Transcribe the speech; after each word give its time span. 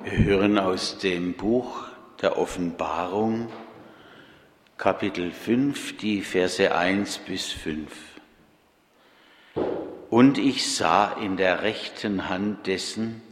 Wir 0.00 0.16
hören 0.16 0.58
aus 0.58 0.98
dem 0.98 1.34
Buch 1.34 1.82
der 2.22 2.38
Offenbarung, 2.38 3.50
Kapitel 4.76 5.32
5, 5.32 5.96
die 5.96 6.22
Verse 6.22 6.72
1 6.72 7.18
bis 7.18 7.46
5. 7.50 7.90
Und 10.08 10.38
ich 10.38 10.72
sah 10.72 11.14
in 11.14 11.36
der 11.36 11.62
rechten 11.62 12.28
Hand 12.28 12.68
dessen, 12.68 13.22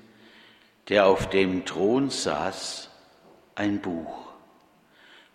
der 0.88 1.06
auf 1.06 1.30
dem 1.30 1.64
Thron 1.64 2.10
saß, 2.10 2.90
ein 3.54 3.80
Buch, 3.80 4.32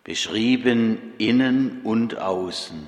beschrieben 0.04 1.14
innen 1.18 1.82
und 1.84 2.18
außen, 2.20 2.88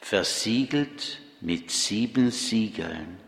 versiegelt 0.00 1.22
mit 1.40 1.70
sieben 1.70 2.30
Siegeln. 2.30 3.25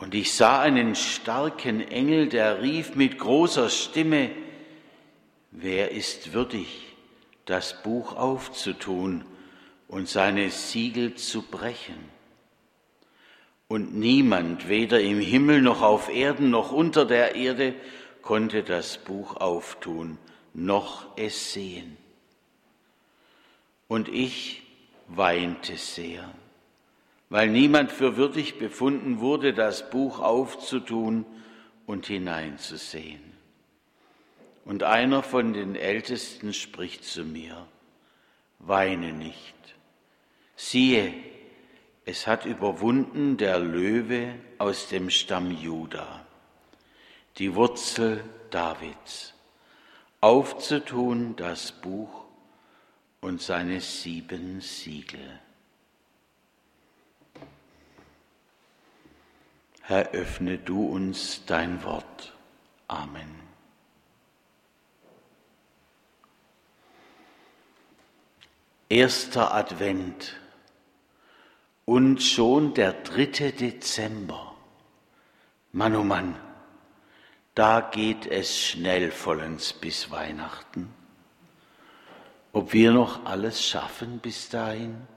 Und 0.00 0.14
ich 0.14 0.32
sah 0.32 0.62
einen 0.62 0.94
starken 0.94 1.86
Engel, 1.86 2.30
der 2.30 2.62
rief 2.62 2.94
mit 2.94 3.18
großer 3.18 3.68
Stimme, 3.68 4.30
wer 5.50 5.90
ist 5.90 6.32
würdig, 6.32 6.96
das 7.44 7.82
Buch 7.82 8.16
aufzutun 8.16 9.26
und 9.88 10.08
seine 10.08 10.50
Siegel 10.50 11.16
zu 11.16 11.42
brechen? 11.42 12.08
Und 13.68 13.94
niemand, 13.94 14.70
weder 14.70 15.00
im 15.00 15.20
Himmel 15.20 15.60
noch 15.60 15.82
auf 15.82 16.08
Erden 16.08 16.48
noch 16.48 16.72
unter 16.72 17.04
der 17.04 17.34
Erde, 17.34 17.74
konnte 18.22 18.62
das 18.62 18.96
Buch 18.96 19.36
auftun, 19.36 20.16
noch 20.54 21.14
es 21.18 21.52
sehen. 21.52 21.98
Und 23.86 24.08
ich 24.08 24.62
weinte 25.08 25.76
sehr 25.76 26.32
weil 27.30 27.48
niemand 27.48 27.92
für 27.92 28.16
würdig 28.16 28.58
befunden 28.58 29.20
wurde, 29.20 29.54
das 29.54 29.88
Buch 29.88 30.18
aufzutun 30.18 31.24
und 31.86 32.06
hineinzusehen. 32.06 33.22
Und 34.64 34.82
einer 34.82 35.22
von 35.22 35.52
den 35.52 35.76
Ältesten 35.76 36.52
spricht 36.52 37.04
zu 37.04 37.24
mir, 37.24 37.66
weine 38.58 39.12
nicht. 39.12 39.54
Siehe, 40.56 41.14
es 42.04 42.26
hat 42.26 42.44
überwunden 42.46 43.36
der 43.36 43.60
Löwe 43.60 44.34
aus 44.58 44.88
dem 44.88 45.08
Stamm 45.08 45.52
Juda, 45.52 46.26
die 47.38 47.54
Wurzel 47.54 48.24
Davids, 48.50 49.34
aufzutun 50.20 51.36
das 51.36 51.70
Buch 51.70 52.24
und 53.20 53.40
seine 53.40 53.80
sieben 53.80 54.60
Siegel. 54.60 55.40
Herr, 59.90 60.12
öffne 60.12 60.56
du 60.56 60.86
uns 60.86 61.44
dein 61.46 61.82
Wort. 61.82 62.32
Amen. 62.86 63.28
Erster 68.88 69.52
Advent 69.52 70.38
und 71.86 72.22
schon 72.22 72.72
der 72.74 72.92
dritte 72.92 73.50
Dezember. 73.50 74.54
Mann, 75.72 75.96
oh 75.96 76.04
Mann, 76.04 76.36
da 77.56 77.80
geht 77.80 78.26
es 78.26 78.56
schnell 78.56 79.10
vollends 79.10 79.72
bis 79.72 80.12
Weihnachten. 80.12 80.94
Ob 82.52 82.72
wir 82.72 82.92
noch 82.92 83.24
alles 83.24 83.66
schaffen 83.66 84.20
bis 84.20 84.50
dahin? 84.50 85.08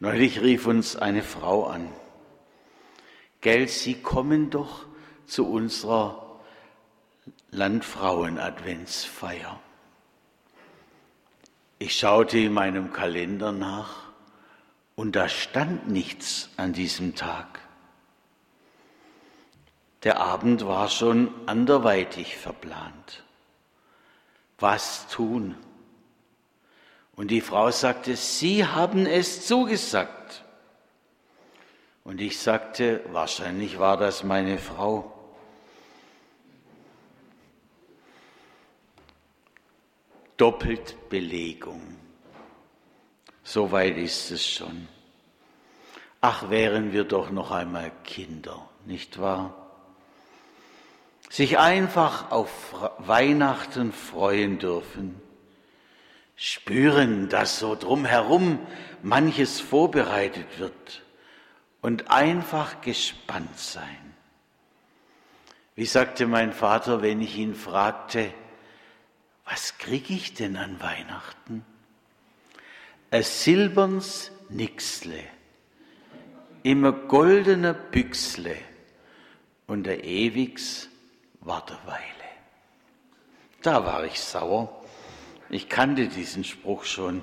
Neulich 0.00 0.42
rief 0.42 0.66
uns 0.66 0.96
eine 0.96 1.22
Frau 1.22 1.66
an 1.66 1.92
Gell, 3.44 3.68
Sie 3.68 3.94
kommen 3.94 4.48
doch 4.48 4.86
zu 5.26 5.46
unserer 5.46 6.40
Landfrauen-Adventsfeier. 7.50 9.60
Ich 11.78 11.94
schaute 11.94 12.38
in 12.38 12.54
meinem 12.54 12.94
Kalender 12.94 13.52
nach 13.52 14.04
und 14.96 15.14
da 15.14 15.28
stand 15.28 15.90
nichts 15.90 16.48
an 16.56 16.72
diesem 16.72 17.16
Tag. 17.16 17.60
Der 20.04 20.20
Abend 20.20 20.66
war 20.66 20.88
schon 20.88 21.28
anderweitig 21.44 22.38
verplant. 22.38 23.24
Was 24.58 25.06
tun? 25.08 25.54
Und 27.14 27.30
die 27.30 27.42
Frau 27.42 27.70
sagte, 27.70 28.16
Sie 28.16 28.64
haben 28.64 29.04
es 29.04 29.46
zugesagt. 29.46 30.43
Und 32.04 32.20
ich 32.20 32.38
sagte, 32.38 33.02
wahrscheinlich 33.12 33.78
war 33.78 33.96
das 33.96 34.24
meine 34.24 34.58
Frau. 34.58 35.10
Doppeltbelegung. 40.36 41.80
So 43.42 43.72
weit 43.72 43.96
ist 43.96 44.30
es 44.30 44.46
schon. 44.46 44.86
Ach, 46.20 46.50
wären 46.50 46.92
wir 46.92 47.04
doch 47.04 47.30
noch 47.30 47.50
einmal 47.50 47.90
Kinder, 48.04 48.68
nicht 48.84 49.18
wahr? 49.18 49.54
Sich 51.30 51.58
einfach 51.58 52.30
auf 52.30 52.74
Weihnachten 52.98 53.92
freuen 53.92 54.58
dürfen, 54.58 55.20
spüren, 56.36 57.28
dass 57.30 57.58
so 57.58 57.74
drumherum 57.74 58.58
manches 59.02 59.60
vorbereitet 59.60 60.58
wird 60.58 61.03
und 61.84 62.10
einfach 62.10 62.80
gespannt 62.80 63.58
sein. 63.58 64.14
Wie 65.74 65.84
sagte 65.84 66.26
mein 66.26 66.54
Vater, 66.54 67.02
wenn 67.02 67.20
ich 67.20 67.36
ihn 67.36 67.54
fragte, 67.54 68.32
was 69.44 69.76
kriege 69.76 70.14
ich 70.14 70.32
denn 70.32 70.56
an 70.56 70.80
Weihnachten? 70.80 71.62
Ein 73.10 73.22
silberns 73.22 74.32
Nixle, 74.48 75.24
immer 76.62 76.92
goldener 76.92 77.74
Büchsle 77.74 78.56
und 79.66 79.86
ein 79.86 80.02
ewigs 80.02 80.88
Warteweile. 81.40 82.00
Da 83.60 83.84
war 83.84 84.04
ich 84.04 84.22
sauer. 84.22 84.82
Ich 85.50 85.68
kannte 85.68 86.08
diesen 86.08 86.44
Spruch 86.44 86.84
schon 86.84 87.22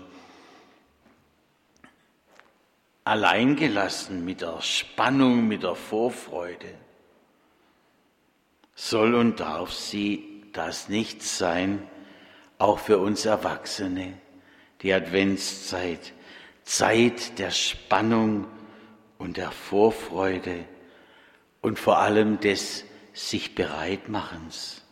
alleingelassen 3.04 4.24
mit 4.24 4.42
der 4.42 4.62
Spannung, 4.62 5.48
mit 5.48 5.64
der 5.64 5.76
Vorfreude. 5.76 6.74
Soll 8.76 9.16
und 9.16 9.40
darf 9.40 9.72
sie 9.72 10.44
das 10.54 10.90
nicht 10.90 11.24
sein, 11.24 11.88
auch 12.58 12.80
für 12.80 13.00
uns 13.00 13.26
Erwachsene, 13.26 14.14
die 14.82 14.94
Adventszeit, 14.94 16.14
Zeit 16.64 17.40
der 17.40 17.52
Spannung 17.52 18.48
und 19.18 19.38
der 19.38 19.52
Vorfreude 19.52 20.66
und 21.62 21.80
vor 21.80 22.00
allem 22.00 22.40
des 22.40 22.86
sich 23.14 23.56
bereitmachens, 23.56 24.84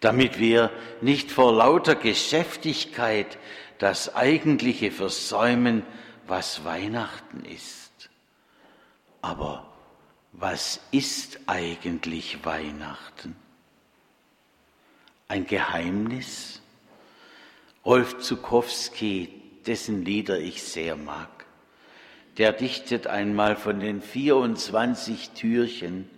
damit 0.00 0.38
wir 0.38 0.70
nicht 1.00 1.30
vor 1.30 1.52
lauter 1.52 1.94
Geschäftigkeit 1.94 3.38
das 3.78 4.14
Eigentliche 4.14 4.90
versäumen, 4.90 5.84
was 6.30 6.64
Weihnachten 6.64 7.44
ist. 7.44 8.08
Aber 9.20 9.66
was 10.32 10.80
ist 10.92 11.40
eigentlich 11.46 12.44
Weihnachten? 12.44 13.34
Ein 15.26 15.46
Geheimnis? 15.46 16.62
Rolf 17.84 18.18
Zukowski, 18.18 19.42
dessen 19.66 20.04
Lieder 20.04 20.38
ich 20.38 20.62
sehr 20.62 20.96
mag, 20.96 21.46
der 22.38 22.52
dichtet 22.52 23.06
einmal 23.06 23.56
von 23.56 23.80
den 23.80 24.00
24 24.00 25.30
Türchen 25.30 26.08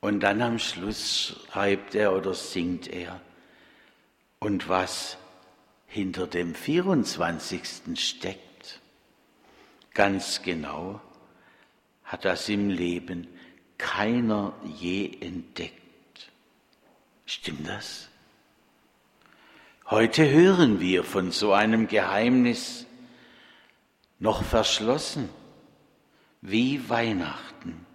und 0.00 0.20
dann 0.20 0.40
am 0.40 0.58
Schluss 0.58 1.36
schreibt 1.50 1.94
er 1.94 2.14
oder 2.14 2.32
singt 2.32 2.88
er. 2.88 3.20
Und 4.38 4.68
was 4.68 5.18
hinter 5.86 6.26
dem 6.26 6.54
24. 6.54 7.62
steckt, 7.96 8.53
Ganz 9.94 10.42
genau 10.42 11.00
hat 12.02 12.24
das 12.24 12.48
im 12.48 12.68
Leben 12.68 13.28
keiner 13.78 14.52
je 14.64 15.18
entdeckt. 15.20 16.30
Stimmt 17.26 17.68
das? 17.68 18.08
Heute 19.86 20.28
hören 20.28 20.80
wir 20.80 21.04
von 21.04 21.30
so 21.30 21.52
einem 21.52 21.86
Geheimnis 21.86 22.86
noch 24.18 24.42
verschlossen 24.42 25.28
wie 26.40 26.88
Weihnachten. 26.88 27.86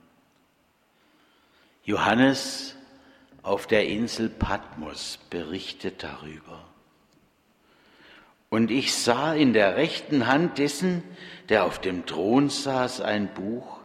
Johannes 1.84 2.76
auf 3.42 3.68
der 3.68 3.88
Insel 3.88 4.30
Patmos 4.30 5.18
berichtet 5.30 6.04
darüber. 6.04 6.69
Und 8.50 8.72
ich 8.72 8.94
sah 8.94 9.34
in 9.34 9.54
der 9.54 9.76
rechten 9.76 10.28
Hand 10.28 10.58
dessen, 10.58 11.04
der 11.50 11.66
auf 11.66 11.80
dem 11.80 12.06
Thron 12.06 12.50
saß, 12.50 13.02
ein 13.02 13.34
Buch, 13.34 13.78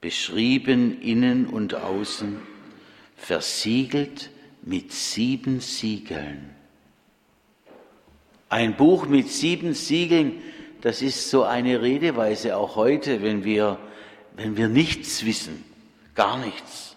beschrieben 0.00 1.00
innen 1.02 1.46
und 1.46 1.74
außen, 1.74 2.40
versiegelt 3.16 4.30
mit 4.62 4.92
sieben 4.92 5.60
Siegeln. 5.60 6.54
Ein 8.48 8.76
Buch 8.76 9.06
mit 9.06 9.28
sieben 9.28 9.74
Siegeln, 9.74 10.42
das 10.80 11.02
ist 11.02 11.30
so 11.30 11.44
eine 11.44 11.82
Redeweise 11.82 12.56
auch 12.56 12.76
heute, 12.76 13.22
wenn 13.22 13.44
wir, 13.44 13.78
wenn 14.34 14.56
wir 14.56 14.68
nichts 14.68 15.24
wissen, 15.24 15.64
gar 16.14 16.38
nichts. 16.38 16.96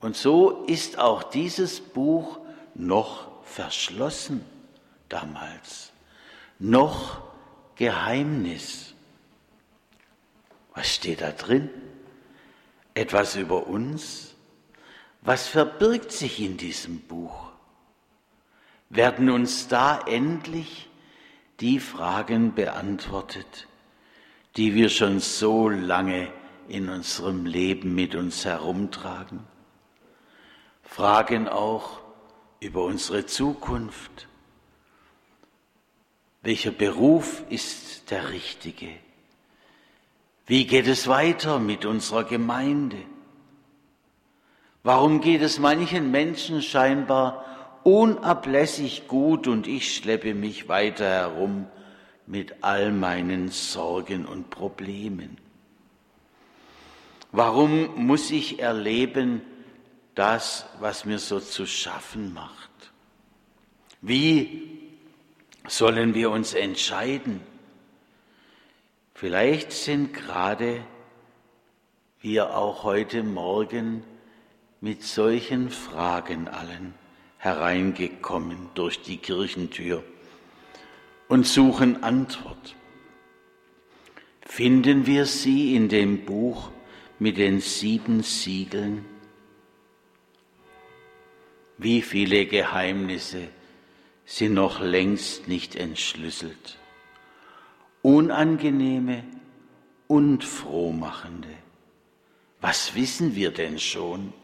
Und 0.00 0.16
so 0.16 0.64
ist 0.66 0.98
auch 0.98 1.22
dieses 1.22 1.80
Buch 1.80 2.38
noch 2.74 3.28
verschlossen 3.44 4.44
damals, 5.08 5.92
noch 6.58 7.22
Geheimnis. 7.76 8.94
Was 10.74 10.94
steht 10.94 11.20
da 11.20 11.32
drin? 11.32 11.70
Etwas 12.94 13.36
über 13.36 13.66
uns? 13.66 14.34
Was 15.22 15.48
verbirgt 15.48 16.12
sich 16.12 16.40
in 16.40 16.56
diesem 16.56 17.00
Buch? 17.00 17.52
Werden 18.90 19.30
uns 19.30 19.68
da 19.68 19.98
endlich 20.06 20.88
die 21.60 21.80
Fragen 21.80 22.54
beantwortet, 22.54 23.66
die 24.56 24.74
wir 24.74 24.88
schon 24.88 25.20
so 25.20 25.68
lange 25.68 26.30
in 26.68 26.88
unserem 26.88 27.46
Leben 27.46 27.94
mit 27.94 28.14
uns 28.14 28.44
herumtragen? 28.44 29.40
Fragen 30.82 31.48
auch 31.48 32.00
über 32.60 32.84
unsere 32.84 33.26
Zukunft. 33.26 34.28
Welcher 36.44 36.72
Beruf 36.72 37.42
ist 37.48 38.10
der 38.10 38.28
richtige? 38.28 38.90
Wie 40.46 40.66
geht 40.66 40.86
es 40.86 41.08
weiter 41.08 41.58
mit 41.58 41.86
unserer 41.86 42.24
Gemeinde? 42.24 42.98
Warum 44.82 45.22
geht 45.22 45.40
es 45.40 45.58
manchen 45.58 46.10
Menschen 46.10 46.60
scheinbar 46.60 47.46
unablässig 47.82 49.08
gut 49.08 49.48
und 49.48 49.66
ich 49.66 49.96
schleppe 49.96 50.34
mich 50.34 50.68
weiter 50.68 51.06
herum 51.06 51.66
mit 52.26 52.62
all 52.62 52.92
meinen 52.92 53.48
Sorgen 53.48 54.26
und 54.26 54.50
Problemen? 54.50 55.38
Warum 57.32 58.06
muss 58.06 58.30
ich 58.30 58.58
erleben 58.58 59.40
das, 60.14 60.66
was 60.78 61.06
mir 61.06 61.18
so 61.18 61.40
zu 61.40 61.64
schaffen 61.64 62.34
macht? 62.34 62.70
Wie 64.02 64.84
sollen 65.66 66.14
wir 66.14 66.30
uns 66.30 66.54
entscheiden? 66.54 67.40
Vielleicht 69.14 69.72
sind 69.72 70.12
gerade 70.12 70.82
wir 72.20 72.56
auch 72.56 72.84
heute 72.84 73.22
Morgen 73.22 74.02
mit 74.80 75.02
solchen 75.02 75.70
Fragen 75.70 76.48
allen 76.48 76.94
hereingekommen 77.38 78.70
durch 78.74 79.02
die 79.02 79.18
Kirchentür 79.18 80.02
und 81.28 81.46
suchen 81.46 82.02
Antwort. 82.02 82.74
Finden 84.40 85.06
wir 85.06 85.26
sie 85.26 85.74
in 85.74 85.88
dem 85.88 86.24
Buch 86.24 86.70
mit 87.18 87.38
den 87.38 87.60
sieben 87.60 88.22
Siegeln? 88.22 89.04
Wie 91.76 92.02
viele 92.02 92.46
Geheimnisse 92.46 93.48
sind 94.24 94.54
noch 94.54 94.80
längst 94.80 95.48
nicht 95.48 95.76
entschlüsselt 95.76 96.78
unangenehme 98.04 99.24
und 100.08 100.44
frohmachende. 100.44 101.48
Was 102.60 102.94
wissen 102.94 103.34
wir 103.34 103.50
denn 103.50 103.78
schon? 103.78 104.34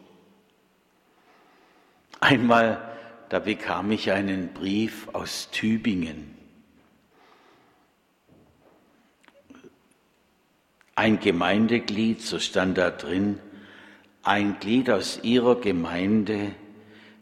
Einmal, 2.21 2.97
da 3.29 3.39
bekam 3.39 3.93
ich 3.93 4.13
einen 4.13 4.55
Brief 4.55 5.09
aus 5.13 5.51
Tübingen. 5.51 6.35
Ein 10.95 11.21
Gemeindeglied, 11.21 12.23
so 12.23 12.39
stand 12.39 12.79
da 12.79 12.91
drin, 12.91 13.39
ein 14.23 14.59
Glied 14.59 14.89
aus 14.89 15.21
ihrer 15.23 15.61
Gemeinde 15.61 16.53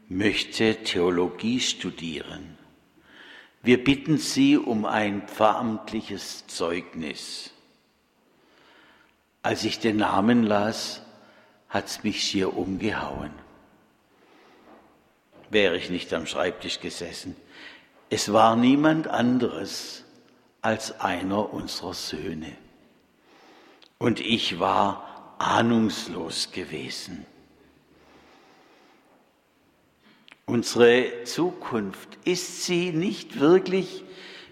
möchte 0.09 0.83
Theologie 0.83 1.59
studieren. 1.59 2.57
Wir 3.61 3.83
bitten 3.83 4.17
Sie 4.17 4.57
um 4.57 4.85
ein 4.85 5.27
pfarramtliches 5.27 6.47
Zeugnis. 6.47 7.51
Als 9.43 9.63
ich 9.63 9.79
den 9.79 9.97
Namen 9.97 10.43
las, 10.43 11.03
hat's 11.69 12.03
mich 12.03 12.23
schier 12.23 12.57
umgehauen. 12.57 13.31
Wäre 15.51 15.77
ich 15.77 15.89
nicht 15.89 16.13
am 16.13 16.25
Schreibtisch 16.25 16.79
gesessen. 16.79 17.35
Es 18.09 18.33
war 18.33 18.55
niemand 18.55 19.07
anderes 19.07 20.03
als 20.61 20.99
einer 20.99 21.53
unserer 21.53 21.93
Söhne. 21.93 22.55
Und 23.99 24.19
ich 24.19 24.59
war 24.59 25.35
ahnungslos 25.37 26.51
gewesen. 26.51 27.25
Unsere 30.49 31.25
Zukunft, 31.25 32.17
ist 32.25 32.65
sie 32.65 32.91
nicht 32.91 33.39
wirklich 33.39 34.03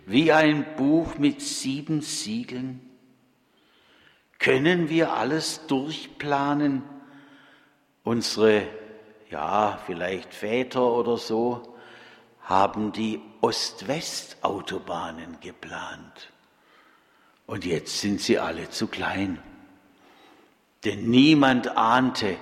wie 0.05 0.31
ein 0.31 0.75
Buch 0.75 1.17
mit 1.17 1.41
sieben 1.41 2.01
Siegeln? 2.01 2.87
Können 4.37 4.89
wir 4.89 5.13
alles 5.13 5.65
durchplanen? 5.65 6.83
Unsere, 8.03 8.67
ja, 9.31 9.79
vielleicht 9.87 10.35
Väter 10.35 10.85
oder 10.85 11.17
so, 11.17 11.75
haben 12.43 12.91
die 12.91 13.19
Ost-West-Autobahnen 13.41 15.39
geplant. 15.41 16.31
Und 17.47 17.65
jetzt 17.65 18.01
sind 18.01 18.21
sie 18.21 18.37
alle 18.37 18.69
zu 18.69 18.85
klein. 18.85 19.41
Denn 20.85 21.09
niemand 21.09 21.75
ahnte 21.75 22.37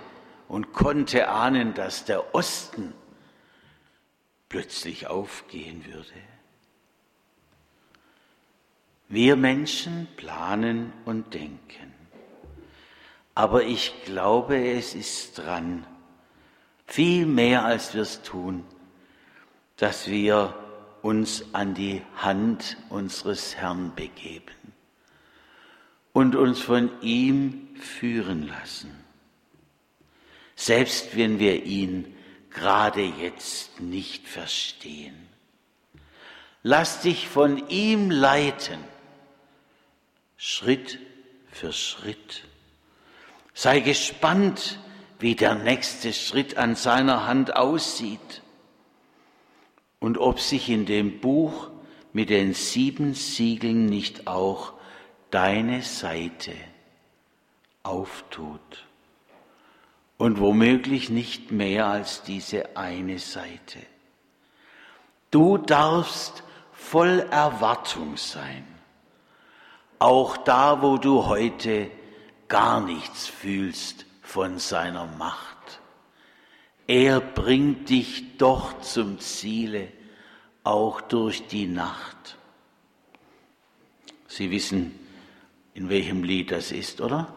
und 0.49 0.73
konnte 0.73 1.29
ahnen, 1.29 1.73
dass 1.73 2.03
der 2.03 2.35
Osten 2.35 2.93
plötzlich 4.49 5.07
aufgehen 5.07 5.85
würde. 5.85 6.13
Wir 9.07 9.35
Menschen 9.35 10.07
planen 10.17 10.91
und 11.05 11.33
denken, 11.33 11.93
aber 13.35 13.63
ich 13.63 13.93
glaube, 14.05 14.57
es 14.57 14.95
ist 14.95 15.37
dran, 15.37 15.85
viel 16.87 17.25
mehr 17.25 17.65
als 17.65 17.93
wir 17.93 18.01
es 18.01 18.21
tun, 18.21 18.63
dass 19.77 20.07
wir 20.07 20.55
uns 21.01 21.53
an 21.53 21.73
die 21.73 22.01
Hand 22.15 22.77
unseres 22.89 23.55
Herrn 23.55 23.93
begeben 23.95 24.73
und 26.13 26.35
uns 26.35 26.61
von 26.61 26.89
ihm 27.01 27.67
führen 27.79 28.47
lassen, 28.47 28.89
selbst 30.55 31.15
wenn 31.15 31.37
wir 31.37 31.63
ihn 31.63 32.14
gerade 32.55 33.03
jetzt 33.03 33.79
nicht 33.79 34.27
verstehen. 34.27 35.27
Lass 36.63 37.01
dich 37.01 37.27
von 37.27 37.69
ihm 37.69 38.09
leiten, 38.09 38.79
Schritt 40.37 40.99
für 41.51 41.71
Schritt. 41.71 42.43
Sei 43.53 43.81
gespannt, 43.81 44.79
wie 45.19 45.35
der 45.35 45.55
nächste 45.55 46.11
Schritt 46.11 46.57
an 46.57 46.75
seiner 46.75 47.27
Hand 47.27 47.55
aussieht 47.55 48.41
und 49.99 50.17
ob 50.17 50.39
sich 50.39 50.69
in 50.69 50.85
dem 50.85 51.19
Buch 51.19 51.69
mit 52.13 52.29
den 52.29 52.53
sieben 52.53 53.13
Siegeln 53.13 53.85
nicht 53.85 54.27
auch 54.27 54.73
deine 55.29 55.81
Seite 55.83 56.53
auftut 57.83 58.85
und 60.17 60.39
womöglich 60.39 61.09
nicht 61.09 61.51
mehr 61.51 61.87
als 61.87 62.23
diese 62.23 62.77
eine 62.77 63.19
Seite. 63.19 63.79
Du 65.31 65.57
darfst 65.57 66.43
voll 66.71 67.25
Erwartung 67.31 68.15
sein, 68.17 68.65
auch 69.99 70.37
da, 70.37 70.81
wo 70.81 70.97
du 70.97 71.25
heute 71.25 71.89
gar 72.47 72.79
nichts 72.79 73.27
fühlst 73.27 74.05
von 74.21 74.59
seiner 74.59 75.05
Macht. 75.05 75.79
Er 76.87 77.19
bringt 77.19 77.89
dich 77.89 78.37
doch 78.37 78.79
zum 78.81 79.19
Ziele, 79.19 79.91
auch 80.63 81.01
durch 81.01 81.47
die 81.47 81.67
Nacht. 81.67 82.37
Sie 84.27 84.51
wissen, 84.51 84.97
in 85.73 85.89
welchem 85.89 86.23
Lied 86.23 86.51
das 86.51 86.71
ist, 86.71 87.01
oder? 87.01 87.33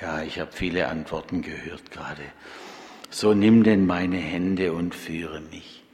Ja, 0.00 0.22
ich 0.22 0.40
habe 0.40 0.50
viele 0.52 0.88
Antworten 0.88 1.42
gehört 1.42 1.90
gerade. 1.90 2.22
So 3.10 3.32
nimm 3.32 3.62
denn 3.62 3.86
meine 3.86 4.16
Hände 4.16 4.72
und 4.72 4.94
führe 4.94 5.40
mich. 5.40 5.84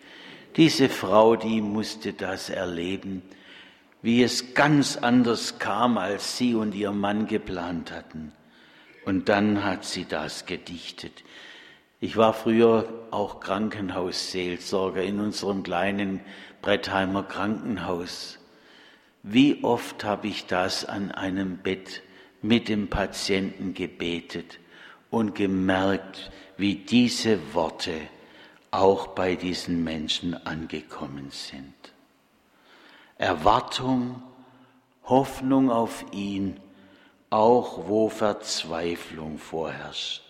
Diese 0.57 0.89
Frau, 0.89 1.37
die 1.37 1.61
musste 1.61 2.15
das 2.15 2.49
erleben, 2.49 3.23
wie 4.03 4.23
es 4.23 4.55
ganz 4.55 4.97
anders 4.97 5.59
kam, 5.59 5.99
als 5.99 6.39
sie 6.39 6.55
und 6.55 6.75
ihr 6.75 6.93
Mann 6.93 7.27
geplant 7.27 7.93
hatten. 7.93 8.33
Und 9.05 9.29
dann 9.29 9.65
hat 9.65 9.85
sie 9.85 10.07
das 10.07 10.47
gedichtet. 10.47 11.23
Ich 12.01 12.17
war 12.17 12.33
früher 12.33 12.89
auch 13.11 13.41
Krankenhausseelsorger 13.41 15.03
in 15.03 15.21
unserem 15.21 15.63
kleinen 15.63 16.21
Brettheimer 16.63 17.23
Krankenhaus. 17.23 18.39
Wie 19.23 19.63
oft 19.63 20.05
habe 20.05 20.29
ich 20.29 20.47
das 20.47 20.87
an 20.87 21.13
einem 21.13 21.59
Bett 21.59 22.03
mit 22.43 22.69
dem 22.69 22.89
Patienten 22.89 23.75
gebetet 23.75 24.59
und 25.11 25.35
gemerkt, 25.35 26.31
wie 26.57 26.77
diese 26.77 27.55
Worte 27.55 27.93
auch 28.71 29.09
bei 29.09 29.35
diesen 29.35 29.83
Menschen 29.83 30.35
angekommen 30.47 31.31
sind. 31.31 31.75
Erwartung, 33.19 34.23
Hoffnung 35.05 35.71
auf 35.71 36.05
ihn, 36.13 36.61
auch 37.29 37.89
wo 37.89 38.09
Verzweiflung 38.09 39.39
vorherrscht. 39.39 40.23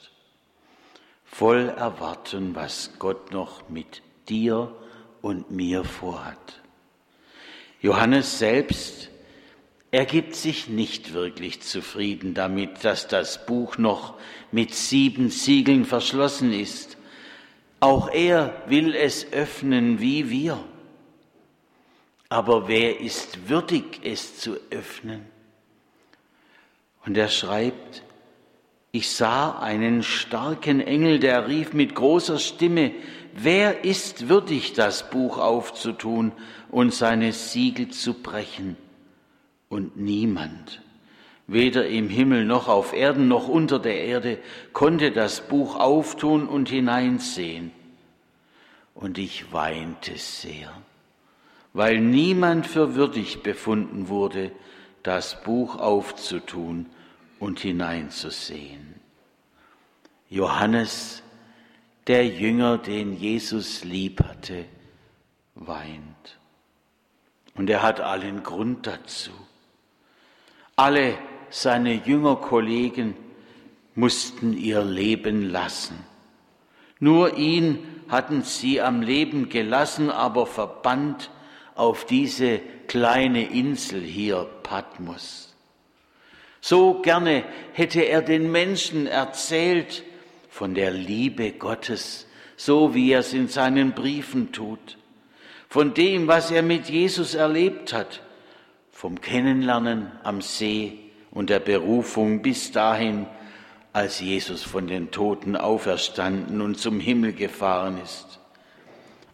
Voll 1.24 1.68
erwarten, 1.68 2.54
was 2.54 2.92
Gott 2.98 3.30
noch 3.30 3.68
mit 3.68 4.02
dir 4.28 4.74
und 5.22 5.50
mir 5.50 5.84
vorhat. 5.84 6.60
Johannes 7.80 8.38
selbst, 8.38 9.10
er 9.92 10.04
gibt 10.04 10.36
sich 10.36 10.68
nicht 10.68 11.14
wirklich 11.14 11.62
zufrieden 11.62 12.34
damit, 12.34 12.84
dass 12.84 13.08
das 13.08 13.44
Buch 13.44 13.76
noch 13.76 14.14
mit 14.52 14.74
sieben 14.74 15.30
Siegeln 15.30 15.84
verschlossen 15.84 16.52
ist. 16.52 16.96
Auch 17.80 18.08
er 18.08 18.62
will 18.66 18.94
es 18.94 19.32
öffnen 19.32 20.00
wie 20.00 20.30
wir. 20.30 20.62
Aber 22.28 22.68
wer 22.68 23.00
ist 23.00 23.48
würdig, 23.48 24.00
es 24.04 24.38
zu 24.38 24.56
öffnen? 24.70 25.26
Und 27.04 27.16
er 27.16 27.28
schreibt, 27.28 28.04
ich 28.92 29.10
sah 29.10 29.58
einen 29.58 30.04
starken 30.04 30.80
Engel, 30.80 31.18
der 31.18 31.48
rief 31.48 31.72
mit 31.72 31.96
großer 31.96 32.38
Stimme, 32.38 32.92
wer 33.34 33.84
ist 33.84 34.28
würdig, 34.28 34.74
das 34.74 35.10
Buch 35.10 35.38
aufzutun 35.38 36.30
und 36.70 36.94
seine 36.94 37.32
Siegel 37.32 37.88
zu 37.88 38.14
brechen? 38.14 38.76
Und 39.70 39.96
niemand, 39.96 40.82
weder 41.46 41.86
im 41.86 42.08
Himmel 42.08 42.44
noch 42.44 42.66
auf 42.66 42.92
Erden 42.92 43.28
noch 43.28 43.46
unter 43.46 43.78
der 43.78 44.02
Erde, 44.04 44.38
konnte 44.72 45.12
das 45.12 45.46
Buch 45.46 45.76
auftun 45.76 46.48
und 46.48 46.68
hineinsehen. 46.68 47.70
Und 48.94 49.16
ich 49.16 49.52
weinte 49.52 50.18
sehr, 50.18 50.72
weil 51.72 52.00
niemand 52.00 52.66
für 52.66 52.96
würdig 52.96 53.44
befunden 53.44 54.08
wurde, 54.08 54.50
das 55.04 55.40
Buch 55.44 55.76
aufzutun 55.76 56.86
und 57.38 57.60
hineinzusehen. 57.60 58.96
Johannes, 60.28 61.22
der 62.08 62.26
Jünger, 62.26 62.76
den 62.76 63.16
Jesus 63.16 63.84
lieb 63.84 64.20
hatte, 64.24 64.64
weint. 65.54 66.40
Und 67.54 67.70
er 67.70 67.82
hat 67.82 68.00
allen 68.00 68.42
Grund 68.42 68.88
dazu. 68.88 69.30
Alle 70.80 71.18
seine 71.50 71.92
Jüngerkollegen 71.92 73.14
mussten 73.94 74.56
ihr 74.56 74.82
Leben 74.82 75.50
lassen. 75.50 76.06
Nur 76.98 77.36
ihn 77.36 77.80
hatten 78.08 78.44
sie 78.44 78.80
am 78.80 79.02
Leben 79.02 79.50
gelassen, 79.50 80.10
aber 80.10 80.46
verbannt 80.46 81.30
auf 81.74 82.06
diese 82.06 82.60
kleine 82.86 83.50
Insel 83.50 84.00
hier, 84.00 84.48
Patmos. 84.62 85.54
So 86.62 87.02
gerne 87.02 87.44
hätte 87.74 88.00
er 88.00 88.22
den 88.22 88.50
Menschen 88.50 89.06
erzählt 89.06 90.02
von 90.48 90.74
der 90.74 90.92
Liebe 90.92 91.52
Gottes, 91.52 92.26
so 92.56 92.94
wie 92.94 93.12
er 93.12 93.20
es 93.20 93.34
in 93.34 93.48
seinen 93.48 93.92
Briefen 93.92 94.50
tut, 94.50 94.96
von 95.68 95.92
dem, 95.92 96.26
was 96.26 96.50
er 96.50 96.62
mit 96.62 96.88
Jesus 96.88 97.34
erlebt 97.34 97.92
hat, 97.92 98.22
vom 99.00 99.18
Kennenlernen 99.22 100.12
am 100.24 100.42
See 100.42 100.98
und 101.30 101.48
der 101.48 101.58
Berufung 101.58 102.42
bis 102.42 102.70
dahin, 102.70 103.24
als 103.94 104.20
Jesus 104.20 104.62
von 104.62 104.88
den 104.88 105.10
Toten 105.10 105.56
auferstanden 105.56 106.60
und 106.60 106.78
zum 106.78 107.00
Himmel 107.00 107.32
gefahren 107.32 107.98
ist. 108.04 108.40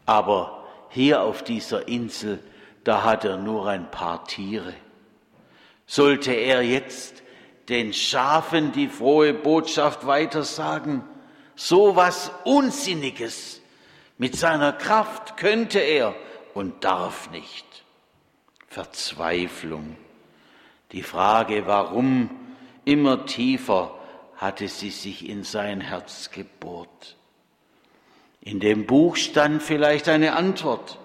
Aber 0.07 0.65
hier 0.91 1.23
auf 1.23 1.43
dieser 1.43 1.89
Insel, 1.89 2.39
da 2.85 3.03
hat 3.03 3.25
er 3.25 3.39
nur 3.39 3.67
ein 3.67 3.91
paar 3.91 4.25
Tiere. 4.25 4.73
Sollte 5.85 6.33
er 6.33 6.63
jetzt 6.63 7.25
den 7.69 7.93
Schafen 7.93 8.71
die 8.71 8.87
frohe 8.87 9.35
Botschaft 9.35 10.07
weitersagen, 10.07 11.03
so 11.57 11.97
was 11.97 12.31
Unsinniges, 12.45 13.61
mit 14.17 14.37
seiner 14.37 14.73
Kraft 14.73 15.37
könnte 15.37 15.81
er 15.81 16.15
und 16.55 16.85
darf 16.85 17.33
nicht. 17.33 17.76
Verzweiflung. 18.69 19.97
Die 20.93 21.03
Frage, 21.03 21.67
warum, 21.67 22.31
immer 22.85 23.27
tiefer 23.27 23.99
hatte 24.37 24.69
sie 24.69 24.91
sich 24.91 25.29
in 25.29 25.43
sein 25.45 25.81
Herz 25.81 26.31
gebohrt. 26.31 27.17
In 28.41 28.61
dem 28.61 28.87
Buch 28.87 29.17
stand 29.17 29.63
vielleicht 29.63 30.09
eine 30.09 30.37
Antwort, 30.37 30.99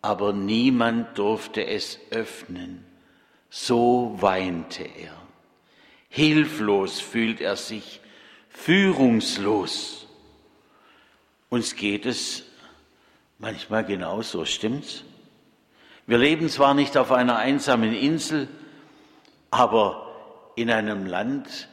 aber 0.00 0.32
niemand 0.32 1.18
durfte 1.18 1.66
es 1.66 1.98
öffnen. 2.10 2.86
So 3.50 4.16
weinte 4.20 4.82
er. 4.82 5.14
Hilflos 6.08 7.00
fühlt 7.00 7.40
er 7.40 7.56
sich, 7.56 8.00
führungslos. 8.48 10.06
Uns 11.50 11.76
geht 11.76 12.06
es 12.06 12.44
manchmal 13.38 13.84
genauso, 13.84 14.44
stimmt's? 14.44 15.04
Wir 16.08 16.16
leben 16.16 16.48
zwar 16.48 16.72
nicht 16.72 16.96
auf 16.96 17.12
einer 17.12 17.36
einsamen 17.36 17.92
Insel, 17.92 18.48
aber 19.50 20.10
in 20.56 20.70
einem 20.70 21.04
Land, 21.04 21.68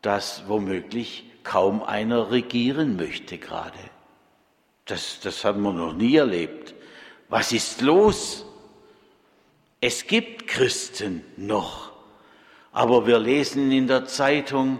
das 0.00 0.44
womöglich 0.48 1.24
kaum 1.44 1.82
einer 1.82 2.30
regieren 2.30 2.96
möchte 2.96 3.36
gerade. 3.36 3.78
Das, 4.86 5.20
das 5.20 5.44
haben 5.44 5.60
wir 5.60 5.74
noch 5.74 5.92
nie 5.92 6.16
erlebt. 6.16 6.74
Was 7.28 7.52
ist 7.52 7.82
los? 7.82 8.46
Es 9.82 10.06
gibt 10.06 10.48
Christen 10.48 11.22
noch, 11.36 11.92
aber 12.72 13.06
wir 13.06 13.18
lesen 13.18 13.70
in 13.70 13.86
der 13.86 14.06
Zeitung, 14.06 14.78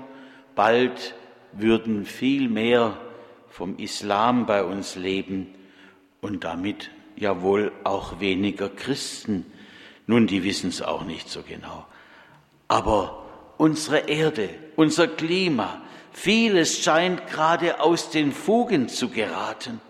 bald 0.55 1.15
würden 1.53 2.07
viel 2.07 2.49
mehr 2.49 2.97
vom 3.51 3.77
Islam 3.77 4.47
bei 4.47 4.65
uns 4.65 4.97
leben 4.97 5.55
und 6.23 6.45
damit 6.45 6.91
ja 7.21 7.43
wohl 7.43 7.73
auch 7.85 8.21
weniger 8.21 8.69
Christen. 8.69 9.47
Nun, 10.07 10.27
die 10.27 10.43
wissen 10.43 10.71
es 10.71 10.83
auch 10.83 11.05
nicht 11.05 11.29
so 11.29 11.43
genau. 11.43 11.87
Aber 12.67 13.27
unsere 13.59 14.09
Erde, 14.09 14.49
unser 14.77 15.09
Klima, 15.09 15.83
vieles 16.13 16.83
scheint 16.83 17.27
gerade 17.27 17.81
aus 17.81 18.11
den 18.11 18.33
Fugen 18.33 18.89
zu 18.89 19.09
geraten. 19.09 19.81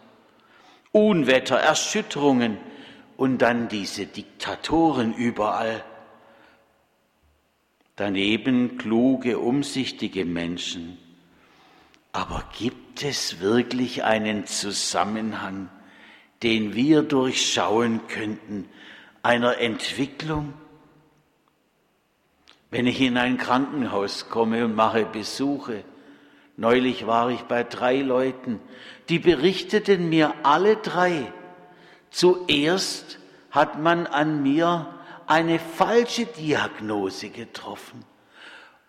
Unwetter, 0.92 1.56
Erschütterungen 1.56 2.58
und 3.16 3.38
dann 3.38 3.68
diese 3.68 4.06
Diktatoren 4.06 5.14
überall. 5.14 5.84
Daneben 7.96 8.78
kluge, 8.78 9.38
umsichtige 9.38 10.24
Menschen. 10.24 10.98
Aber 12.12 12.44
gibt 12.58 13.02
es 13.02 13.40
wirklich 13.40 14.04
einen 14.04 14.46
Zusammenhang 14.46 15.68
den 16.42 16.74
wir 16.74 17.02
durchschauen 17.02 18.06
könnten, 18.08 18.68
einer 19.22 19.58
Entwicklung? 19.58 20.54
Wenn 22.70 22.86
ich 22.86 23.00
in 23.00 23.16
ein 23.16 23.38
Krankenhaus 23.38 24.28
komme 24.28 24.64
und 24.64 24.74
mache 24.74 25.06
Besuche, 25.06 25.84
neulich 26.56 27.06
war 27.06 27.30
ich 27.30 27.42
bei 27.42 27.64
drei 27.64 28.02
Leuten, 28.02 28.60
die 29.08 29.18
berichteten 29.18 30.08
mir 30.08 30.34
alle 30.42 30.76
drei, 30.76 31.32
zuerst 32.10 33.18
hat 33.50 33.80
man 33.80 34.06
an 34.06 34.42
mir 34.42 34.86
eine 35.26 35.58
falsche 35.58 36.26
Diagnose 36.26 37.30
getroffen. 37.30 38.04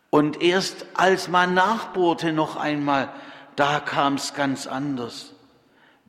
Und 0.10 0.41
erst 0.41 0.86
als 0.96 1.27
man 1.27 1.53
nachbohrte 1.53 2.34
noch 2.34 2.56
einmal, 2.56 3.10
da 3.56 3.79
kam 3.79 4.15
es 4.15 4.34
ganz 4.34 4.65
anders. 4.68 5.34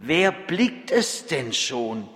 Wer 0.00 0.32
blickt 0.32 0.90
es 0.90 1.26
denn 1.26 1.52
schon? 1.52 2.08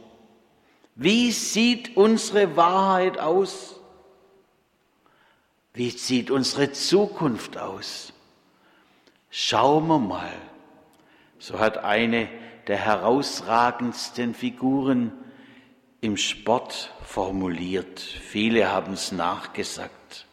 Wie 0.95 1.33
sieht 1.33 1.97
unsere 1.97 2.57
Wahrheit 2.57 3.19
aus? 3.19 3.79
Wie 5.75 5.91
sieht 5.91 6.31
unsere 6.31 6.73
Zukunft 6.73 7.59
aus? 7.59 8.13
Schauen 9.31 9.87
wir 9.89 9.99
mal. 9.99 10.33
So 11.39 11.59
hat 11.59 11.79
eine 11.79 12.29
der 12.69 12.79
herausragendsten 12.79 14.35
Figuren 14.35 15.13
im 16.01 16.17
Sport 16.17 16.95
formuliert. 17.05 18.01
Viele 18.01 18.71
haben 18.71 18.95
es 18.95 19.13
nachgesagt. 19.13 20.27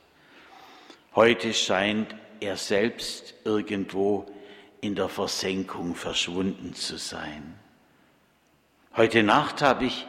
Heute 1.16 1.54
scheint 1.54 2.16
er 2.40 2.56
selbst 2.56 3.34
irgendwo 3.44 4.31
in 4.82 4.96
der 4.96 5.10
Versenkung 5.10 5.96
verschwunden 5.96 6.74
zu 6.74 6.98
sein. 6.98 7.56
Heute 8.98 9.24
Nacht 9.24 9.62
habe 9.62 9.86
ich 9.86 10.08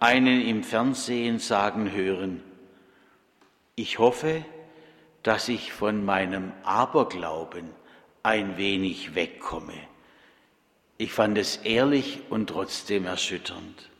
einen 0.00 0.40
im 0.40 0.64
Fernsehen 0.64 1.38
sagen 1.38 1.92
hören, 1.92 2.42
ich 3.76 3.98
hoffe, 3.98 4.44
dass 5.22 5.48
ich 5.48 5.72
von 5.72 6.04
meinem 6.04 6.52
Aberglauben 6.64 7.70
ein 8.22 8.56
wenig 8.56 9.14
wegkomme. 9.14 9.74
Ich 10.96 11.12
fand 11.12 11.38
es 11.38 11.56
ehrlich 11.58 12.20
und 12.30 12.48
trotzdem 12.48 13.06
erschütternd. 13.06 13.90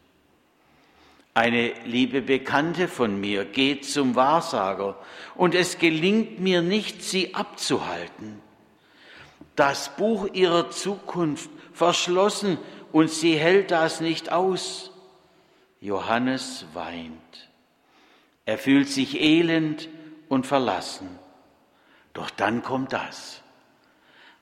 Eine 1.35 1.73
liebe 1.85 2.23
Bekannte 2.23 2.87
von 2.87 3.21
mir 3.21 3.45
geht 3.45 3.85
zum 3.85 4.15
Wahrsager 4.15 4.97
und 5.35 5.55
es 5.55 5.79
gelingt 5.79 6.39
mir 6.39 6.63
nicht, 6.63 7.03
sie 7.03 7.35
abzuhalten. 7.35 8.41
Das 9.57 9.95
Buch 9.97 10.29
ihrer 10.33 10.71
Zukunft 10.71 11.51
verschlossen 11.73 12.59
und 12.93 13.11
sie 13.11 13.37
hält 13.37 13.71
das 13.71 14.01
nicht 14.01 14.33
aus. 14.33 14.91
Johannes 15.81 16.67
weint. 16.75 17.51
Er 18.47 18.59
fühlt 18.59 18.89
sich 18.89 19.21
elend 19.21 19.89
und 20.29 20.47
verlassen. 20.47 21.09
Doch 22.13 22.31
dann 22.31 22.63
kommt 22.63 22.93
das. 22.93 23.43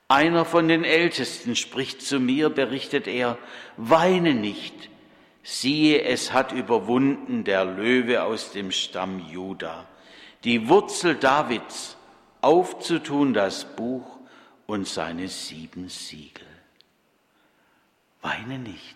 Einer 0.07 0.45
von 0.45 0.67
den 0.67 0.83
Ältesten 0.83 1.55
spricht 1.55 2.01
zu 2.01 2.19
mir, 2.19 2.49
berichtet 2.49 3.07
er, 3.07 3.37
weine 3.77 4.35
nicht, 4.35 4.89
Siehe, 5.45 6.03
es 6.03 6.31
hat 6.31 6.53
überwunden 6.53 7.43
der 7.43 7.65
Löwe 7.65 8.23
aus 8.23 8.53
dem 8.53 8.71
Stamm 8.71 9.19
Juda, 9.29 9.85
die 10.45 10.69
Wurzel 10.69 11.15
Davids, 11.15 11.97
aufzutun 12.39 13.33
das 13.33 13.65
Buch 13.75 14.12
und 14.73 14.87
seine 14.87 15.27
sieben 15.27 15.87
Siegel. 15.87 16.47
Weine 18.23 18.57
nicht. 18.57 18.95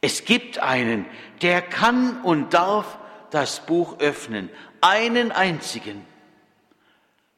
Es 0.00 0.24
gibt 0.24 0.58
einen, 0.58 1.06
der 1.42 1.62
kann 1.62 2.24
und 2.24 2.54
darf 2.54 2.98
das 3.30 3.64
Buch 3.66 4.00
öffnen, 4.00 4.50
einen 4.80 5.30
einzigen. 5.30 6.04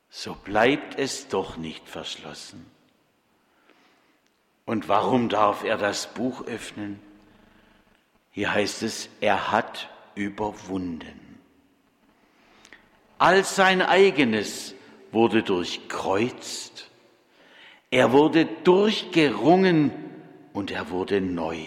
So 0.09 0.33
bleibt 0.33 0.99
es 0.99 1.29
doch 1.29 1.59
nicht 1.59 1.87
verschlossen. 1.87 2.65
Und 4.65 4.89
warum 4.89 5.29
darf 5.29 5.63
er 5.63 5.77
das 5.77 6.07
Buch 6.07 6.47
öffnen? 6.47 7.03
Hier 8.31 8.55
heißt 8.55 8.83
es, 8.83 9.11
er 9.21 9.53
hat 9.53 9.91
überwunden. 10.15 11.39
All 13.19 13.45
sein 13.45 13.83
eigenes 13.83 14.75
wurde 15.13 15.43
durchkreuzt. 15.43 16.86
Er 17.91 18.13
wurde 18.13 18.47
durchgerungen 18.65 19.93
und 20.53 20.71
er 20.71 20.91
wurde 20.91 21.21
neu. 21.21 21.59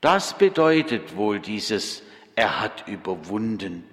Das 0.00 0.36
bedeutet 0.36 1.16
wohl 1.16 1.40
dieses, 1.40 2.02
er 2.34 2.60
hat 2.60 2.86
überwunden. 2.88 3.84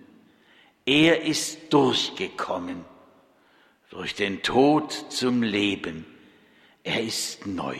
Er 0.86 1.24
ist 1.24 1.74
durchgekommen 1.74 2.86
durch 3.90 4.14
den 4.14 4.42
Tod 4.42 4.92
zum 5.10 5.42
Leben. 5.42 6.06
Er 6.84 7.02
ist 7.02 7.48
neu. 7.48 7.78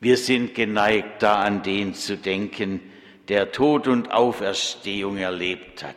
Wir 0.00 0.16
sind 0.18 0.54
geneigt, 0.54 1.22
da 1.22 1.40
an 1.40 1.62
den 1.62 1.94
zu 1.94 2.18
denken, 2.18 2.80
der 3.28 3.52
Tod 3.52 3.88
und 3.88 4.12
Auferstehung 4.12 5.16
erlebt 5.16 5.82
hat. 5.82 5.94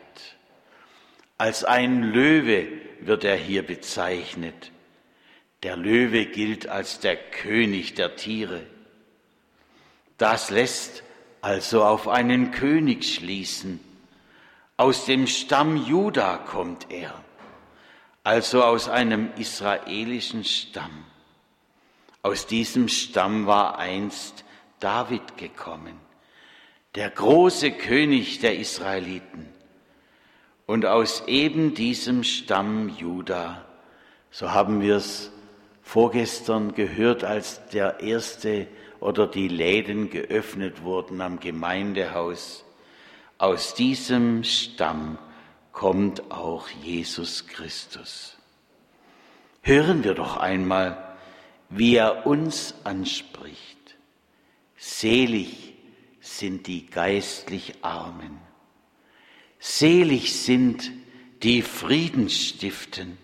Als 1.38 1.66
ein 1.66 2.04
Löwe 2.04 2.68
wird 3.02 3.26
er 3.26 3.36
hier 3.36 3.64
bezeichnet. 3.64 4.72
Der 5.68 5.76
Löwe 5.76 6.28
gilt 6.28 6.70
als 6.70 7.02
der 7.02 7.18
König 7.18 7.94
der 7.94 8.16
Tiere. 8.16 8.64
Das 10.18 10.50
lässt 10.50 11.04
also 11.42 11.84
auf 11.84 12.08
einen 12.08 12.52
König 12.52 13.14
schließen. 13.14 13.82
Aus 14.78 15.04
dem 15.04 15.28
Stamm 15.28 15.76
Juda 15.76 16.38
kommt 16.38 16.90
er, 16.90 17.22
also 18.24 18.64
aus 18.64 18.88
einem 18.88 19.30
israelischen 19.36 20.46
Stamm. 20.46 21.04
Aus 22.22 22.48
diesem 22.48 22.88
Stamm 22.88 23.46
war 23.46 23.78
einst 23.78 24.46
David 24.80 25.36
gekommen, 25.36 26.00
der 26.96 27.10
große 27.10 27.72
König 27.72 28.40
der 28.40 28.58
Israeliten. 28.58 29.50
Und 30.66 30.86
aus 30.86 31.28
eben 31.28 31.74
diesem 31.74 32.24
Stamm 32.24 32.88
Juda, 32.88 33.66
so 34.32 34.52
haben 34.52 34.80
wir 34.80 34.96
es 34.96 35.34
vorgestern 35.88 36.74
gehört, 36.74 37.24
als 37.24 37.66
der 37.70 38.02
erste 38.02 38.68
oder 39.00 39.26
die 39.26 39.48
Läden 39.48 40.10
geöffnet 40.10 40.84
wurden 40.84 41.22
am 41.22 41.40
Gemeindehaus, 41.40 42.66
aus 43.38 43.74
diesem 43.74 44.44
Stamm 44.44 45.18
kommt 45.72 46.30
auch 46.30 46.68
Jesus 46.84 47.48
Christus. 47.48 48.38
Hören 49.62 50.04
wir 50.04 50.14
doch 50.14 50.36
einmal, 50.36 51.16
wie 51.70 51.96
er 51.96 52.28
uns 52.28 52.74
anspricht. 52.84 53.96
Selig 54.76 55.74
sind 56.20 56.68
die 56.68 56.88
geistlich 56.88 57.76
Armen. 57.82 58.40
Selig 59.58 60.36
sind 60.36 60.92
die 61.44 61.62
Frieden 61.62 62.30
stiften, 62.30 63.18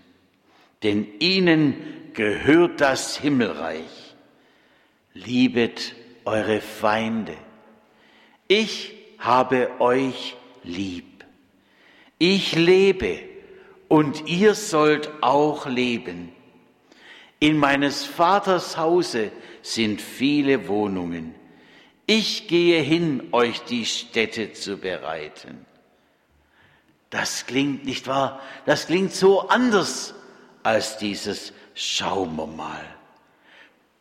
denn 0.81 1.19
ihnen 1.19 2.02
gehört 2.13 2.81
das 2.81 3.17
Himmelreich. 3.17 4.15
Liebet 5.13 5.95
eure 6.25 6.61
Feinde. 6.61 7.35
Ich 8.47 8.93
habe 9.19 9.69
euch 9.79 10.35
lieb. 10.63 11.23
Ich 12.17 12.55
lebe 12.55 13.19
und 13.87 14.27
ihr 14.27 14.55
sollt 14.55 15.09
auch 15.21 15.65
leben. 15.65 16.31
In 17.39 17.57
meines 17.57 18.05
Vaters 18.05 18.77
Hause 18.77 19.31
sind 19.61 20.01
viele 20.01 20.67
Wohnungen. 20.67 21.35
Ich 22.05 22.47
gehe 22.47 22.81
hin, 22.81 23.29
euch 23.31 23.63
die 23.63 23.85
Städte 23.85 24.53
zu 24.53 24.77
bereiten. 24.77 25.65
Das 27.09 27.45
klingt 27.45 27.85
nicht 27.85 28.07
wahr, 28.07 28.41
das 28.65 28.87
klingt 28.87 29.13
so 29.13 29.47
anders 29.47 30.15
als 30.63 30.97
dieses 30.97 31.53
Schauen 31.73 32.35
wir 32.35 32.47
mal. 32.47 32.85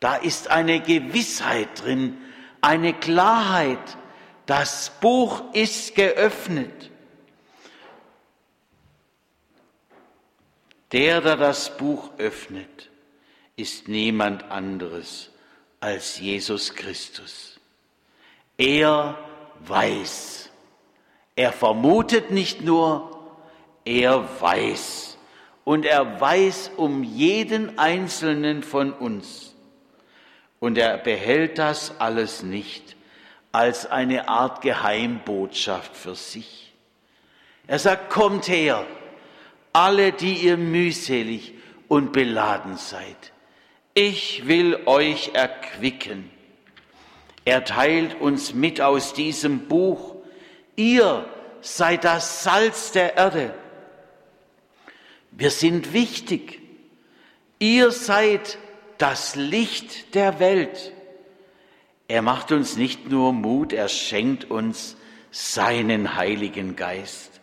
Da 0.01 0.17
ist 0.17 0.49
eine 0.49 0.81
Gewissheit 0.81 1.83
drin, 1.83 2.19
eine 2.61 2.93
Klarheit. 2.93 3.97
Das 4.47 4.91
Buch 5.01 5.43
ist 5.53 5.95
geöffnet. 5.95 6.91
Der, 10.93 11.21
der 11.21 11.37
das 11.37 11.77
Buch 11.77 12.11
öffnet, 12.19 12.91
ist 13.57 13.89
niemand 13.89 14.45
anderes 14.51 15.31
als 15.81 16.19
Jesus 16.19 16.75
Christus. 16.75 17.59
Er 18.59 19.19
weiß. 19.61 20.51
Er 21.35 21.53
vermutet 21.53 22.31
nicht 22.31 22.61
nur, 22.61 23.19
er 23.85 24.41
weiß. 24.41 25.12
Und 25.64 25.85
er 25.85 26.20
weiß 26.20 26.72
um 26.77 27.05
jeden 27.05 27.79
einzelnen 27.79 28.62
von 28.62 28.92
uns. 28.92 29.55
Und 30.61 30.79
er 30.79 30.98
behält 30.98 31.59
das 31.59 32.01
alles 32.01 32.42
nicht 32.42 32.96
als 33.53 33.87
eine 33.87 34.29
Art 34.29 34.62
Geheimbotschaft 34.62 35.96
für 35.96 36.14
sich. 36.14 36.72
Er 37.66 37.79
sagt, 37.79 38.11
kommt 38.11 38.48
her, 38.48 38.87
alle, 39.72 40.12
die 40.12 40.35
ihr 40.35 40.57
mühselig 40.57 41.55
und 41.88 42.12
beladen 42.12 42.77
seid 42.77 43.33
ich 43.94 44.46
will 44.46 44.81
euch 44.87 45.33
erquicken. 45.35 46.31
Er 47.44 47.64
teilt 47.64 48.20
uns 48.20 48.55
mit 48.55 48.81
aus 48.81 49.14
diesem 49.14 49.66
Buch, 49.68 50.16
ihr 50.77 51.27
seid 51.61 52.05
das 52.05 52.44
Salz 52.44 52.92
der 52.92 53.16
Erde. 53.16 53.55
Wir 55.33 55.51
sind 55.51 55.92
wichtig. 55.92 56.61
Ihr 57.59 57.90
seid 57.90 58.59
das 58.99 59.35
Licht 59.35 60.14
der 60.14 60.38
Welt. 60.38 60.92
Er 62.09 62.23
macht 62.23 62.53
uns 62.53 62.77
nicht 62.77 63.11
nur 63.11 63.33
Mut, 63.33 63.73
er 63.73 63.88
schenkt 63.88 64.51
uns 64.51 64.97
seinen 65.31 66.16
Heiligen 66.16 66.77
Geist, 66.77 67.40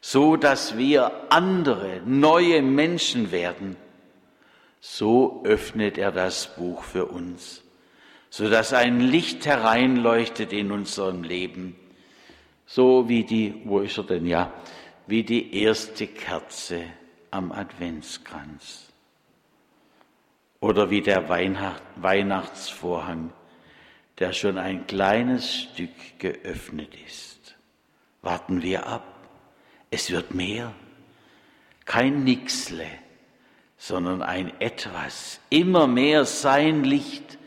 so 0.00 0.36
dass 0.36 0.78
wir 0.78 1.12
andere, 1.30 2.00
neue 2.04 2.62
Menschen 2.62 3.30
werden 3.30 3.76
so 4.86 5.40
öffnet 5.44 5.96
er 5.96 6.12
das 6.12 6.54
Buch 6.56 6.82
für 6.82 7.06
uns, 7.06 7.62
sodass 8.28 8.74
ein 8.74 9.00
Licht 9.00 9.46
hereinleuchtet 9.46 10.52
in 10.52 10.70
unserem 10.70 11.22
Leben, 11.22 11.74
so 12.66 13.08
wie 13.08 13.24
die, 13.24 13.62
wo 13.64 13.80
ist 13.80 13.96
er 13.96 14.04
denn, 14.04 14.26
ja, 14.26 14.52
wie 15.06 15.22
die 15.22 15.62
erste 15.62 16.06
Kerze 16.06 16.84
am 17.30 17.52
Adventskranz. 17.52 18.92
Oder 20.60 20.90
wie 20.90 21.02
der 21.02 21.28
Weihnachtsvorhang, 21.28 23.32
der 24.18 24.32
schon 24.32 24.58
ein 24.58 24.86
kleines 24.86 25.54
Stück 25.54 26.18
geöffnet 26.18 26.94
ist. 27.06 27.56
Warten 28.22 28.62
wir 28.62 28.86
ab, 28.86 29.28
es 29.90 30.10
wird 30.10 30.34
mehr, 30.34 30.72
kein 31.84 32.24
Nixle, 32.24 32.86
sondern 33.76 34.22
ein 34.22 34.58
etwas, 34.60 35.40
immer 35.50 35.86
mehr 35.86 36.24
sein 36.24 36.84
Licht, 36.84 37.38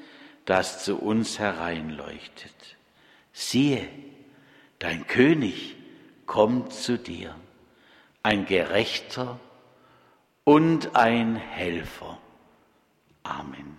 das 0.45 0.83
zu 0.83 0.97
uns 0.97 1.39
hereinleuchtet. 1.39 2.77
Siehe, 3.33 3.87
dein 4.77 5.07
König 5.07 5.75
kommt 6.27 6.73
zu 6.73 6.99
dir, 6.99 7.33
ein 8.27 8.45
Gerechter 8.45 9.39
und 10.43 10.97
ein 10.97 11.37
Helfer. 11.37 12.17
Amen. 13.23 13.77